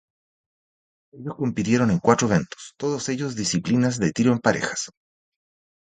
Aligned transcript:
Ellos 1.13 1.35
compitieron 1.35 1.91
en 1.91 1.99
cuatro 1.99 2.25
eventos, 2.27 2.73
todos 2.79 3.07
ellos 3.09 3.35
disciplinas 3.35 3.99
de 3.99 4.11
tiro 4.11 4.31
en 4.31 4.39
parejas. 4.39 4.89